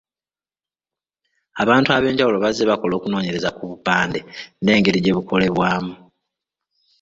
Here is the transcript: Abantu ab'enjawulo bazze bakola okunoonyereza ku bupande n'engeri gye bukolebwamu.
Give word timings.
Abantu 1.61 1.89
ab'enjawulo 1.91 2.37
bazze 2.43 2.63
bakola 2.69 2.93
okunoonyereza 2.95 3.49
ku 3.57 3.61
bupande 3.69 4.19
n'engeri 4.63 4.99
gye 5.01 5.15
bukolebwamu. 5.17 5.93